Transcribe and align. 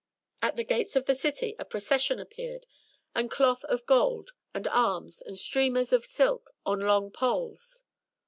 At 0.41 0.55
the 0.55 0.63
gates 0.63 0.95
of 0.95 1.05
the 1.05 1.13
city 1.13 1.55
a 1.59 1.63
procession 1.65 2.19
appeared, 2.19 2.65
with 3.15 3.29
cloth 3.29 3.63
of 3.65 3.85
gold, 3.85 4.31
and 4.51 4.67
arms, 4.69 5.21
and 5.21 5.37
streamers 5.37 5.93
of 5.93 6.05
silk 6.05 6.55
on 6.65 6.79
long 6.79 7.11
poles. 7.11 7.83